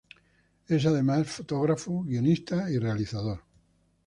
[0.67, 3.43] Es, además, fotógrafo, guionista y realizador.